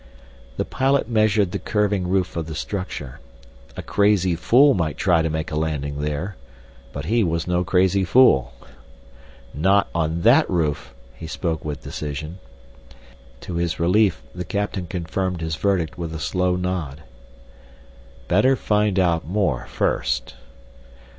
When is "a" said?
3.77-3.83, 5.51-5.55, 16.15-16.19